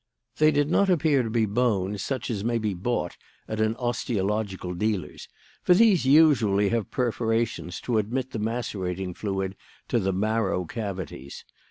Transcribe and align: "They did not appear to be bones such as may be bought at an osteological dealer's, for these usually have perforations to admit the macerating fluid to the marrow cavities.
"They 0.37 0.49
did 0.49 0.71
not 0.71 0.89
appear 0.89 1.21
to 1.21 1.29
be 1.29 1.45
bones 1.45 2.01
such 2.01 2.31
as 2.31 2.43
may 2.43 2.57
be 2.57 2.73
bought 2.73 3.17
at 3.47 3.61
an 3.61 3.75
osteological 3.75 4.73
dealer's, 4.73 5.27
for 5.61 5.75
these 5.75 6.07
usually 6.07 6.69
have 6.69 6.89
perforations 6.89 7.79
to 7.81 7.99
admit 7.99 8.31
the 8.31 8.39
macerating 8.39 9.13
fluid 9.13 9.55
to 9.89 9.99
the 9.99 10.11
marrow 10.11 10.65
cavities. 10.65 11.45